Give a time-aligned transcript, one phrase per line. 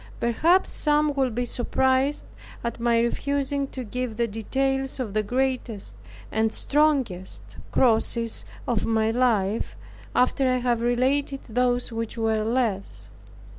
[0.19, 2.25] Perhaps some will be surprised
[2.63, 5.95] at my refusing to give the details of the greatest
[6.31, 9.75] and strongest crosses of my life,
[10.15, 13.11] after I have related those which were less.